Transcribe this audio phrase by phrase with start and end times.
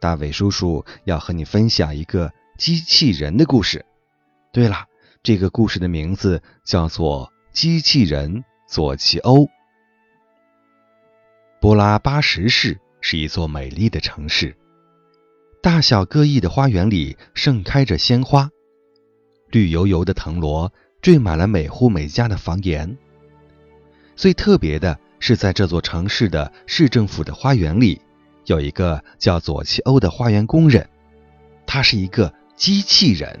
[0.00, 3.84] 大伟叔叔要和你分享一个机器人的故事。
[4.52, 4.86] 对了，
[5.22, 9.40] 这个故事的名字叫做《机器人佐奇欧》。
[11.60, 14.56] 波拉巴什市是一座美丽的城市，
[15.62, 18.50] 大小各异的花园里盛开着鲜花，
[19.48, 22.96] 绿油油的藤萝缀满了每户每家的房檐。
[24.14, 28.00] 最特别的是，在这座城市的市政府的花园里，
[28.46, 30.88] 有一个叫佐奇欧的花园工人，
[31.66, 33.40] 他是一个机器人。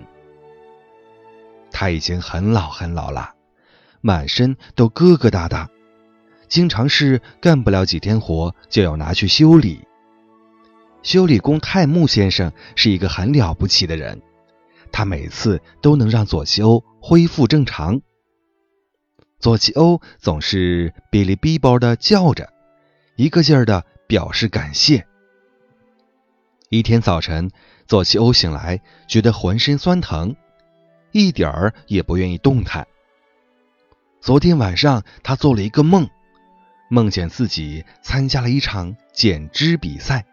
[1.70, 3.34] 他已经很老很老了，
[4.00, 5.66] 满身都疙疙瘩瘩。
[6.48, 9.86] 经常是干不了几天活，就要拿去修理。
[11.02, 14.22] 修理工泰木先生是一个很了不起的人，
[14.92, 18.00] 他每次都能让佐奇欧恢复正常。
[19.40, 22.50] 佐奇欧总是哔哩哔啵的叫着，
[23.16, 25.06] 一个劲儿的表示感谢。
[26.68, 27.50] 一天早晨，
[27.86, 30.34] 佐奇欧醒来，觉得浑身酸疼，
[31.12, 32.86] 一点儿也不愿意动弹。
[34.20, 36.08] 昨天晚上，他做了一个梦。
[36.90, 40.24] 梦见自己参加了一场剪枝比赛，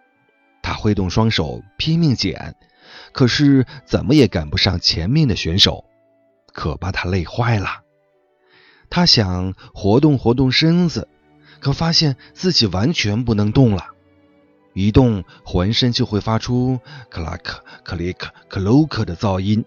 [0.61, 2.56] 他挥动双手拼命剪，
[3.13, 5.85] 可是怎么也赶不上前面的选手，
[6.53, 7.81] 可把他累坏了。
[8.89, 11.08] 他想活动活动身子，
[11.61, 13.85] 可发现自己完全不能动了，
[14.73, 19.63] 一动浑身就会发出克拉克、克里克、克鲁克的噪音。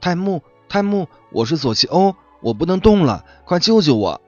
[0.00, 4.22] 泰木，泰木，我是佐奇欧，我不能动了，快救救我！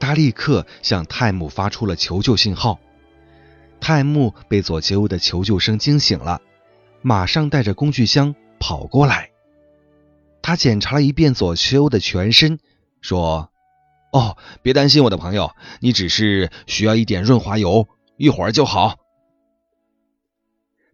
[0.00, 2.80] 他立刻向泰姆发出了求救信号。
[3.80, 6.42] 泰姆被佐奇欧的求救声惊醒了，
[7.00, 9.30] 马上带着工具箱跑过来。
[10.42, 12.58] 他检查了一遍佐奇欧的全身，
[13.00, 13.50] 说
[14.12, 15.50] ：“哦，别担心，我的朋友，
[15.80, 18.96] 你只是需要一点润滑油，一会儿就好。”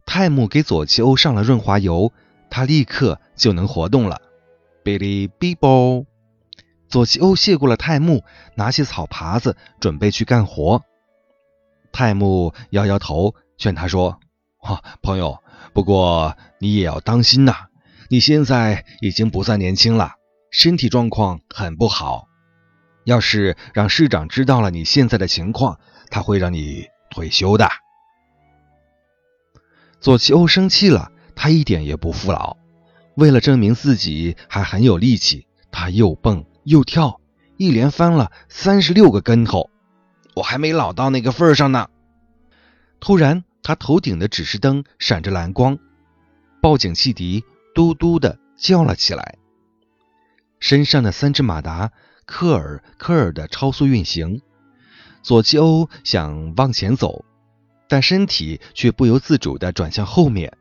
[0.06, 2.12] 泰姆给佐奇欧上了润滑油，
[2.48, 4.22] 他立刻就能活动了。
[4.84, 6.06] 哔哩哔啵。
[6.88, 8.24] 佐奇欧谢过了泰木，
[8.54, 10.82] 拿起草耙子准备去干活。
[11.92, 14.20] 泰木摇摇头，劝他说
[14.56, 15.42] ：“哈，朋友，
[15.74, 17.66] 不过你也要当心呐！
[18.08, 20.12] 你现在已经不再年轻了，
[20.50, 22.27] 身体状况很不好。
[23.08, 25.80] 要是让市长知道了你现在的情况，
[26.10, 27.66] 他会让你退休的。”
[29.98, 32.58] 佐奇欧生气了，他一点也不服老。
[33.16, 36.44] 为了证明自己还很有力气，他又蹦。
[36.64, 37.18] 又跳，
[37.56, 39.70] 一连翻了三十六个跟头，
[40.34, 41.88] 我还没老到那个份上呢。
[43.00, 45.78] 突然，他头顶的指示灯闪着蓝光，
[46.60, 47.42] 报警汽笛
[47.74, 49.38] 嘟嘟的叫了起来。
[50.60, 51.90] 身上的三只马达
[52.28, 54.42] 科尔科尔的超速运行，
[55.22, 57.24] 佐基欧想往前走，
[57.88, 60.54] 但身体却不由自主的转向后面。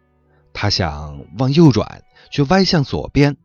[0.53, 2.01] 他想往右转，
[2.31, 3.35] 却歪向左边。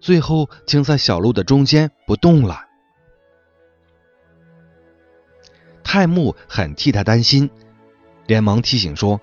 [0.00, 2.64] 最后，竟在小路的中间不动了。
[5.84, 7.50] 泰木很替他担心，
[8.26, 9.20] 连忙提醒说：“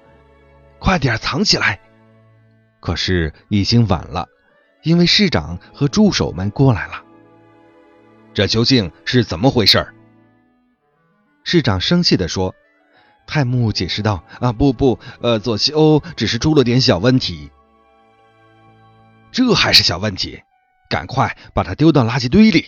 [0.78, 1.80] 快点藏起来！”
[2.80, 4.28] 可是已经晚了，
[4.84, 7.04] 因为市长和助手们过来了。
[8.38, 9.84] 这究竟是怎么回事？
[11.44, 12.54] 市长生气地说。
[13.26, 17.50] 泰木解释道：“啊，不不，呃，佐西欧只是出了点小问题。
[19.32, 20.44] 这还是小问题。”
[20.88, 22.68] 赶快把它丢到垃圾堆里！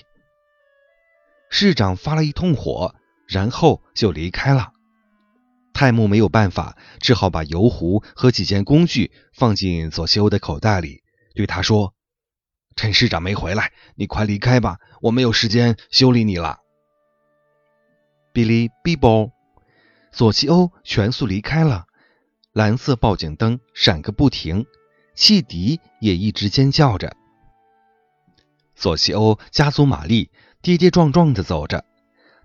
[1.51, 2.95] 市长发了一通火，
[3.27, 4.71] 然后就离开了。
[5.71, 11.03] 泰木没有办法，只好把油壶和几件工具放进佐西欧的口袋里，
[11.35, 11.93] 对他说
[12.75, 16.59] ：“趁市长没回来，你快离开吧，我没有时间修理你了。”
[18.33, 19.31] 哔哩哔啵，
[20.11, 21.85] 佐西欧全速离开了。
[22.53, 24.65] 蓝色报警灯闪个不停，
[25.15, 27.15] 汽笛也一直尖叫着。
[28.75, 30.31] 索西欧加足马力，
[30.61, 31.83] 跌跌撞撞地走着。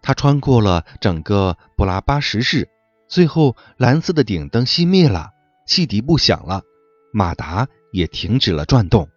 [0.03, 2.69] 他穿过了整个布拉巴什市，
[3.09, 5.31] 最后蓝色的顶灯熄灭了，
[5.67, 6.63] 汽笛不响了，
[7.13, 9.09] 马达也停止了转动。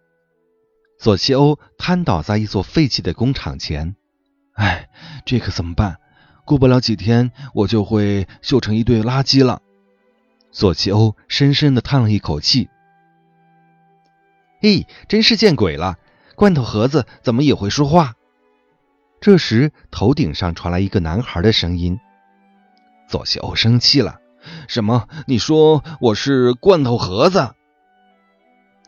[0.98, 3.94] 索西欧瘫倒在一座废弃的工厂前。
[4.54, 4.88] 哎，
[5.24, 5.98] 这可怎么办？
[6.44, 9.62] 过不了几天，我就会锈成一堆垃圾了。
[10.50, 12.68] 佐奇欧深深的叹了一口气。
[14.60, 15.98] 嘿，真是见鬼了！
[16.34, 18.14] 罐头盒子怎么也会说话？
[19.20, 22.00] 这时，头顶上传来一个男孩的声音。
[23.08, 24.18] 佐西欧生气了
[24.66, 25.08] ：“什么？
[25.26, 27.54] 你说我是罐头盒子？”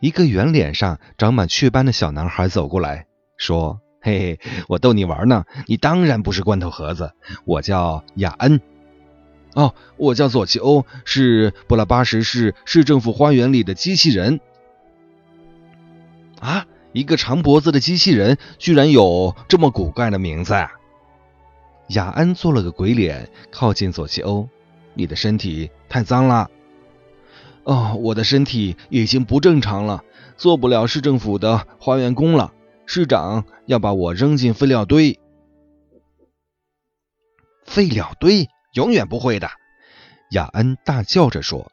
[0.00, 3.06] 一个圆脸上长满雀斑的小男孩走过来
[3.36, 5.44] 说：“嘿嘿，我逗你玩呢。
[5.66, 7.12] 你当然不是罐头盒子，
[7.44, 8.60] 我叫雅恩。
[9.54, 14.40] 哦，我叫佐奇欧，是布拉巴什市市政府花园里的机器人。
[16.40, 20.72] 啊，一个长脖子的机器人，居然有这么古怪的名字啊！”
[21.88, 24.48] 雅恩做了个鬼脸，靠近佐奇欧
[24.94, 26.48] ：“你的身体太脏了。”
[27.64, 30.02] 哦，我的身体已经不正常了，
[30.36, 32.52] 做不了市政府的花园工了。
[32.86, 35.20] 市长要把我扔进废料堆。
[37.64, 39.48] 废料堆永远不会的！
[40.32, 41.70] 雅恩大叫着说，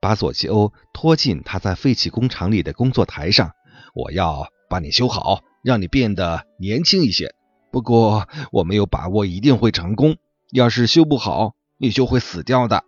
[0.00, 3.52] 把佐奇欧拖进他在废弃工厂里的工作台上。
[3.94, 7.34] 我要把你修好，让你变得年轻一些。
[7.72, 10.16] 不过我没有把握一定会成功。
[10.52, 12.84] 要是修不好，你就会死掉的。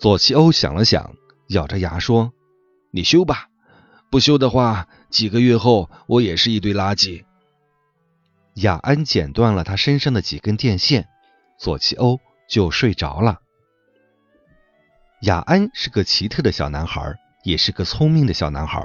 [0.00, 1.14] 佐奇欧想了想，
[1.48, 2.32] 咬着牙说
[2.90, 3.50] ：“你修吧，
[4.10, 7.24] 不修的话，几个月后我也是一堆垃圾。”
[8.56, 11.06] 雅安剪断了他身上的几根电线，
[11.58, 12.18] 佐奇欧
[12.48, 13.40] 就睡着了。
[15.20, 17.14] 雅安是个奇特的小男孩，
[17.44, 18.82] 也是个聪明的小男孩。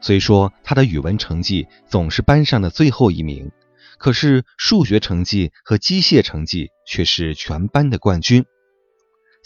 [0.00, 3.52] 虽说他的语文成绩总是班上的最后一名，
[3.98, 8.46] 可是数学成绩和机械成绩却是全班的冠军。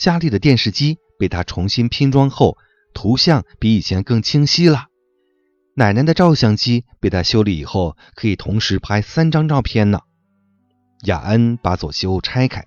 [0.02, 2.58] 家里的电视机被他重新拼装后，
[2.92, 4.86] 图像比以前更清晰了。
[5.76, 10.00] 奶奶的照相机被他修理以后，可以同时拍三张照片呢。
[11.04, 12.64] 雅恩把左西欧拆开，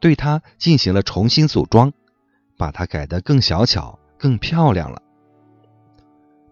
[0.00, 1.94] 对他进行了重新组装，
[2.58, 5.00] 把它改得更小巧、更漂亮了。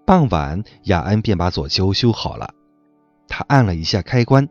[0.07, 2.55] 傍晚，雅恩便把左西欧修好了。
[3.29, 4.49] 他按了一下开关，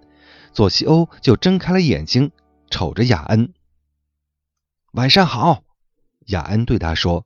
[0.52, 2.30] 左西欧就睁开了眼睛，
[2.70, 3.52] 瞅着雅恩。
[4.94, 5.64] 晚上好，
[6.28, 7.26] 雅恩对他说：“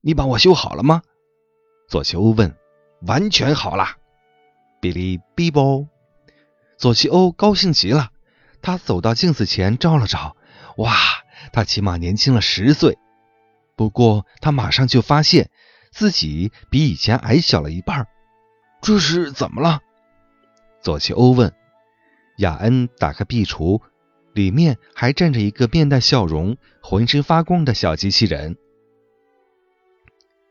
[0.00, 1.02] 你把我修好了吗？”
[1.90, 2.56] 左奇欧问。
[3.06, 3.98] “完全好了。”
[4.80, 5.88] 哔哩哔啵，
[6.78, 8.12] 左奇欧高兴极了。
[8.62, 10.34] 他走到镜子前照了照，
[10.78, 10.94] 哇，
[11.52, 12.96] 他起码年轻了十岁。
[13.76, 15.50] 不过他马上就发现
[15.92, 18.08] 自己比以前矮小了一半。
[18.80, 19.80] 这是怎么了？
[20.80, 21.52] 左奇欧问。
[22.38, 23.82] 雅恩打开壁橱。
[24.40, 28.56] 里面还站着一个面带笑容、浑身发光的小机器人。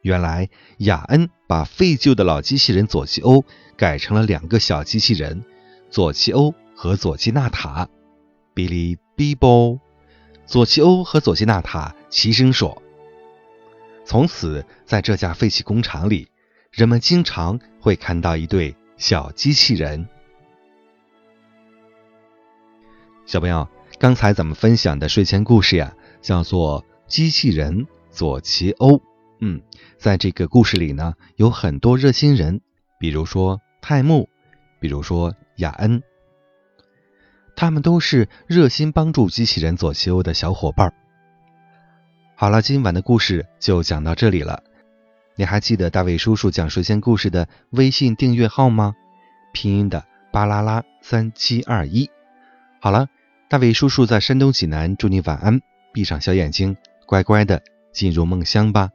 [0.03, 0.47] 原来
[0.77, 3.43] 雅恩把废旧的老机器人佐奇欧
[3.75, 5.43] 改成了两个小机器人——
[5.89, 7.89] 佐奇欧和佐基纳塔。
[8.53, 9.79] 哔哩哔啵，
[10.45, 12.83] 佐奇欧和佐基纳塔齐声说
[14.05, 16.29] ：“从此，在这家废弃工厂里，
[16.71, 20.07] 人们经常会看到一对小机器人。”
[23.25, 23.67] 小朋友，
[23.99, 28.93] 刚才咱们分享的睡前故事呀，叫做《机器人佐奇欧》。
[29.41, 29.61] 嗯，
[29.97, 32.61] 在这个故事里呢，有很多热心人，
[32.97, 34.29] 比如说泰木，
[34.79, 36.01] 比如说雅恩，
[37.57, 40.93] 他们都是热心帮助机器人佐奇欧的小伙伴。
[42.35, 44.63] 好了，今晚的故事就讲到这里了。
[45.35, 48.95] 你还记得大卫叔叔讲睡前故事的微信订阅号吗？
[49.51, 52.09] 拼音的巴啦啦三七二一。
[52.79, 53.09] 好了。
[53.49, 55.59] 大伟叔叔在山东济南，祝你晚安，
[55.91, 56.77] 闭上小眼睛，
[57.07, 58.91] 乖乖的进入梦乡吧。